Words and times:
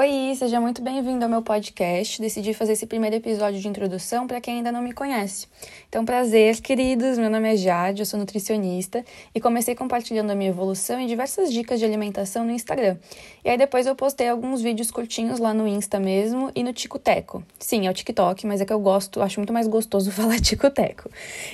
Oi, 0.00 0.32
seja 0.36 0.60
muito 0.60 0.80
bem-vindo 0.80 1.24
ao 1.24 1.28
meu 1.28 1.42
podcast. 1.42 2.22
Decidi 2.22 2.54
fazer 2.54 2.74
esse 2.74 2.86
primeiro 2.86 3.16
episódio 3.16 3.60
de 3.60 3.66
introdução 3.66 4.28
para 4.28 4.40
quem 4.40 4.58
ainda 4.58 4.70
não 4.70 4.80
me 4.80 4.92
conhece. 4.92 5.48
Então, 5.88 6.04
prazer, 6.04 6.60
queridos. 6.60 7.18
Meu 7.18 7.28
nome 7.28 7.52
é 7.52 7.56
Jade, 7.56 8.02
eu 8.02 8.06
sou 8.06 8.16
nutricionista 8.16 9.04
e 9.34 9.40
comecei 9.40 9.74
compartilhando 9.74 10.30
a 10.30 10.36
minha 10.36 10.50
evolução 10.50 11.00
e 11.00 11.06
diversas 11.08 11.52
dicas 11.52 11.80
de 11.80 11.84
alimentação 11.84 12.44
no 12.44 12.52
Instagram. 12.52 12.96
E 13.44 13.50
aí 13.50 13.58
depois 13.58 13.88
eu 13.88 13.96
postei 13.96 14.28
alguns 14.28 14.62
vídeos 14.62 14.92
curtinhos 14.92 15.40
lá 15.40 15.52
no 15.52 15.66
Insta 15.66 15.98
mesmo 15.98 16.52
e 16.54 16.62
no 16.62 16.72
Ticoteco. 16.72 17.42
Sim, 17.58 17.88
é 17.88 17.90
o 17.90 17.94
TikTok, 17.94 18.46
mas 18.46 18.60
é 18.60 18.64
que 18.64 18.72
eu 18.72 18.78
gosto, 18.78 19.20
acho 19.20 19.40
muito 19.40 19.52
mais 19.52 19.66
gostoso 19.66 20.12
falar 20.14 20.38
Ticoteco. 20.38 21.10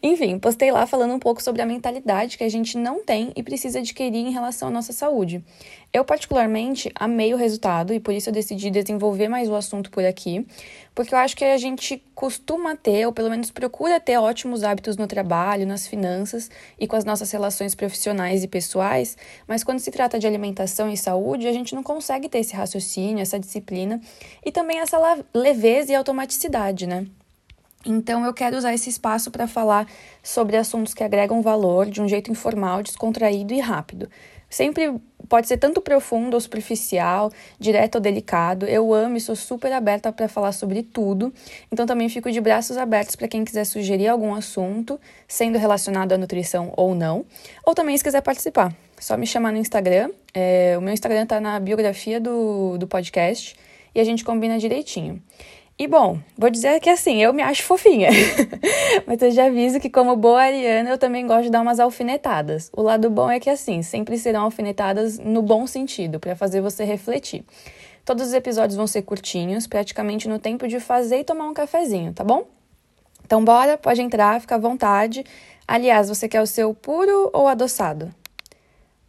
Enfim, 0.00 0.38
postei 0.38 0.70
lá 0.70 0.86
falando 0.86 1.12
um 1.12 1.18
pouco 1.18 1.42
sobre 1.42 1.60
a 1.60 1.66
mentalidade 1.66 2.38
que 2.38 2.44
a 2.44 2.48
gente 2.48 2.78
não 2.78 3.02
tem 3.02 3.32
e 3.34 3.42
precisa 3.42 3.80
adquirir 3.80 4.24
em 4.24 4.30
relação 4.30 4.68
à 4.68 4.70
nossa 4.70 4.92
saúde. 4.92 5.42
Eu, 5.90 6.04
particularmente, 6.04 6.92
amei 6.94 7.32
o 7.32 7.36
resultado 7.36 7.94
e 7.94 8.00
por 8.00 8.12
isso 8.12 8.28
eu 8.28 8.32
decidi 8.32 8.70
desenvolver 8.70 9.26
mais 9.26 9.48
o 9.48 9.54
assunto 9.54 9.90
por 9.90 10.04
aqui, 10.04 10.46
porque 10.94 11.14
eu 11.14 11.18
acho 11.18 11.34
que 11.34 11.44
a 11.44 11.56
gente 11.56 12.02
costuma 12.14 12.76
ter, 12.76 13.06
ou 13.06 13.12
pelo 13.12 13.30
menos 13.30 13.50
procura 13.50 13.98
ter 13.98 14.18
ótimos 14.18 14.62
hábitos 14.62 14.98
no 14.98 15.06
trabalho, 15.06 15.66
nas 15.66 15.86
finanças 15.86 16.50
e 16.78 16.86
com 16.86 16.94
as 16.94 17.06
nossas 17.06 17.30
relações 17.30 17.74
profissionais 17.74 18.44
e 18.44 18.48
pessoais, 18.48 19.16
mas 19.46 19.64
quando 19.64 19.78
se 19.78 19.90
trata 19.90 20.18
de 20.18 20.26
alimentação 20.26 20.90
e 20.90 20.96
saúde, 20.96 21.48
a 21.48 21.52
gente 21.52 21.74
não 21.74 21.82
consegue 21.82 22.28
ter 22.28 22.40
esse 22.40 22.54
raciocínio, 22.54 23.22
essa 23.22 23.40
disciplina 23.40 23.98
e 24.44 24.52
também 24.52 24.80
essa 24.80 24.98
leveza 25.34 25.92
e 25.92 25.94
automaticidade, 25.94 26.86
né? 26.86 27.06
Então, 27.86 28.24
eu 28.24 28.34
quero 28.34 28.56
usar 28.56 28.74
esse 28.74 28.90
espaço 28.90 29.30
para 29.30 29.46
falar 29.46 29.86
sobre 30.22 30.56
assuntos 30.56 30.94
que 30.94 31.04
agregam 31.04 31.40
valor 31.40 31.86
de 31.86 32.02
um 32.02 32.08
jeito 32.08 32.30
informal, 32.30 32.82
descontraído 32.82 33.54
e 33.54 33.60
rápido. 33.60 34.08
Sempre 34.50 34.98
pode 35.28 35.46
ser 35.46 35.58
tanto 35.58 35.80
profundo 35.80 36.34
ou 36.34 36.40
superficial, 36.40 37.30
direto 37.58 37.96
ou 37.96 38.00
delicado. 38.00 38.64
Eu 38.64 38.94
amo 38.94 39.16
e 39.16 39.20
sou 39.20 39.36
super 39.36 39.70
aberta 39.72 40.10
para 40.10 40.26
falar 40.26 40.52
sobre 40.52 40.82
tudo. 40.82 41.32
Então 41.70 41.86
também 41.86 42.08
fico 42.08 42.32
de 42.32 42.40
braços 42.40 42.78
abertos 42.78 43.14
para 43.14 43.28
quem 43.28 43.44
quiser 43.44 43.64
sugerir 43.64 44.08
algum 44.08 44.34
assunto, 44.34 44.98
sendo 45.26 45.58
relacionado 45.58 46.12
à 46.12 46.18
nutrição 46.18 46.72
ou 46.76 46.94
não, 46.94 47.26
ou 47.64 47.74
também 47.74 47.96
se 47.96 48.02
quiser 48.02 48.22
participar. 48.22 48.74
Só 48.98 49.16
me 49.16 49.26
chamar 49.26 49.52
no 49.52 49.58
Instagram. 49.58 50.10
É, 50.32 50.74
o 50.78 50.80
meu 50.80 50.94
Instagram 50.94 51.24
está 51.24 51.40
na 51.40 51.60
biografia 51.60 52.18
do, 52.18 52.78
do 52.78 52.86
podcast 52.86 53.54
e 53.94 54.00
a 54.00 54.04
gente 54.04 54.24
combina 54.24 54.58
direitinho. 54.58 55.22
E 55.78 55.86
bom, 55.86 56.18
vou 56.36 56.50
dizer 56.50 56.80
que 56.80 56.90
assim, 56.90 57.22
eu 57.22 57.32
me 57.32 57.40
acho 57.40 57.62
fofinha. 57.62 58.08
Mas 59.06 59.22
eu 59.22 59.30
já 59.30 59.46
aviso 59.46 59.78
que, 59.78 59.88
como 59.88 60.16
boa 60.16 60.42
ariana, 60.42 60.90
eu 60.90 60.98
também 60.98 61.24
gosto 61.24 61.44
de 61.44 61.50
dar 61.50 61.60
umas 61.60 61.78
alfinetadas. 61.78 62.68
O 62.76 62.82
lado 62.82 63.08
bom 63.08 63.30
é 63.30 63.38
que, 63.38 63.48
assim, 63.48 63.80
sempre 63.80 64.18
serão 64.18 64.42
alfinetadas 64.42 65.20
no 65.20 65.40
bom 65.40 65.68
sentido, 65.68 66.18
para 66.18 66.34
fazer 66.34 66.60
você 66.60 66.82
refletir. 66.82 67.44
Todos 68.04 68.26
os 68.26 68.32
episódios 68.32 68.76
vão 68.76 68.88
ser 68.88 69.02
curtinhos, 69.02 69.68
praticamente 69.68 70.28
no 70.28 70.40
tempo 70.40 70.66
de 70.66 70.80
fazer 70.80 71.20
e 71.20 71.24
tomar 71.24 71.46
um 71.46 71.54
cafezinho, 71.54 72.12
tá 72.12 72.24
bom? 72.24 72.48
Então, 73.24 73.44
bora, 73.44 73.78
pode 73.78 74.02
entrar, 74.02 74.40
fica 74.40 74.56
à 74.56 74.58
vontade. 74.58 75.24
Aliás, 75.66 76.08
você 76.08 76.28
quer 76.28 76.42
o 76.42 76.46
seu 76.46 76.74
puro 76.74 77.30
ou 77.32 77.46
adoçado? 77.46 78.12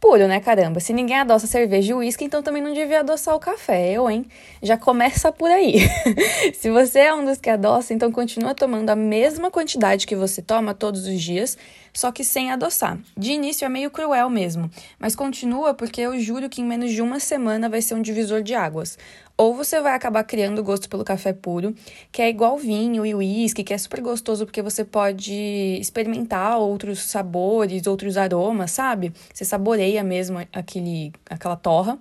Puro, 0.00 0.26
né, 0.28 0.40
caramba? 0.40 0.80
Se 0.80 0.92
ninguém 0.92 1.16
adoça 1.16 1.46
cerveja 1.46 1.92
e 1.92 1.94
uísque, 1.94 2.24
então 2.24 2.42
também 2.42 2.62
não 2.62 2.72
devia 2.72 3.00
adoçar 3.00 3.34
o 3.34 3.40
café, 3.40 3.90
eu, 3.92 4.08
hein? 4.08 4.24
Já 4.62 4.76
começa 4.76 5.32
por 5.32 5.50
aí. 5.50 5.80
Se 6.54 6.70
você 6.70 7.00
é 7.00 7.14
um 7.14 7.24
dos 7.24 7.38
que 7.38 7.50
adoça, 7.50 7.92
então 7.92 8.10
continua 8.10 8.54
tomando 8.54 8.90
a 8.90 8.96
mesma 8.96 9.50
quantidade 9.50 10.06
que 10.06 10.16
você 10.16 10.40
toma 10.40 10.74
todos 10.74 11.06
os 11.06 11.20
dias, 11.20 11.56
só 11.92 12.12
que 12.12 12.22
sem 12.22 12.50
adoçar. 12.50 12.98
De 13.16 13.32
início 13.32 13.64
é 13.64 13.68
meio 13.68 13.90
cruel 13.90 14.30
mesmo, 14.30 14.70
mas 14.98 15.16
continua 15.16 15.74
porque 15.74 16.00
eu 16.00 16.18
juro 16.20 16.48
que 16.48 16.60
em 16.60 16.64
menos 16.64 16.92
de 16.92 17.02
uma 17.02 17.18
semana 17.18 17.68
vai 17.68 17.82
ser 17.82 17.94
um 17.94 18.02
divisor 18.02 18.42
de 18.42 18.54
águas. 18.54 18.96
Ou 19.36 19.54
você 19.54 19.80
vai 19.80 19.94
acabar 19.94 20.24
criando 20.24 20.64
gosto 20.64 20.88
pelo 20.88 21.04
café 21.04 21.32
puro, 21.32 21.72
que 22.10 22.20
é 22.20 22.28
igual 22.28 22.58
vinho 22.58 23.06
e 23.06 23.14
uísque, 23.14 23.62
que 23.62 23.72
é 23.72 23.78
super 23.78 24.00
gostoso 24.00 24.44
porque 24.44 24.60
você 24.60 24.84
pode 24.84 25.32
experimentar 25.80 26.58
outros 26.58 26.98
sabores, 26.98 27.86
outros 27.86 28.16
aromas, 28.16 28.72
sabe? 28.72 29.12
Você 29.32 29.44
saboreia 29.44 29.87
mesmo 30.02 30.38
aquele, 30.52 31.12
aquela 31.28 31.56
torra. 31.56 31.98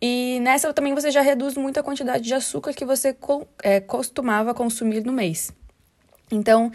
E 0.00 0.38
nessa 0.40 0.68
também 0.72 0.94
você 0.94 1.10
já 1.10 1.20
reduz 1.20 1.56
muito 1.56 1.78
a 1.78 1.82
quantidade 1.82 2.24
de 2.24 2.32
açúcar 2.32 2.72
que 2.72 2.84
você 2.84 3.16
é, 3.62 3.80
costumava 3.80 4.54
consumir 4.54 5.04
no 5.04 5.12
mês. 5.12 5.52
Então, 6.30 6.70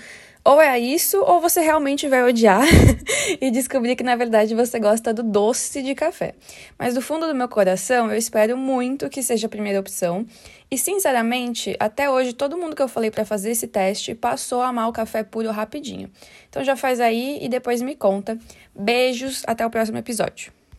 ou 0.46 0.60
é 0.60 0.78
isso, 0.78 1.22
ou 1.22 1.40
você 1.40 1.62
realmente 1.62 2.06
vai 2.10 2.22
odiar 2.22 2.64
e 3.40 3.50
descobrir 3.50 3.96
que 3.96 4.04
na 4.04 4.16
verdade 4.16 4.54
você 4.54 4.78
gosta 4.78 5.14
do 5.14 5.24
doce 5.24 5.82
de 5.82 5.96
café. 5.96 6.36
Mas 6.78 6.94
do 6.94 7.02
fundo 7.02 7.26
do 7.28 7.34
meu 7.34 7.48
coração, 7.48 8.12
eu 8.12 8.18
espero 8.18 8.58
muito 8.58 9.10
que 9.10 9.24
seja 9.24 9.48
a 9.48 9.50
primeira 9.50 9.80
opção. 9.80 10.26
E 10.70 10.78
sinceramente, 10.78 11.78
até 11.80 12.10
hoje 12.10 12.34
todo 12.34 12.58
mundo 12.58 12.76
que 12.76 12.82
eu 12.82 12.90
falei 12.90 13.10
para 13.10 13.24
fazer 13.24 13.52
esse 13.52 13.68
teste 13.68 14.14
passou 14.14 14.62
a 14.62 14.68
amar 14.68 14.90
o 14.90 14.94
café 14.94 15.24
puro 15.24 15.50
rapidinho. 15.50 16.12
Então 16.50 16.62
já 16.62 16.76
faz 16.76 17.00
aí 17.00 17.40
e 17.42 17.48
depois 17.48 17.82
me 17.82 17.96
conta. 17.96 18.38
Beijos, 18.76 19.44
até 19.48 19.66
o 19.66 19.70
próximo 19.70 19.98
episódio. 19.98 20.63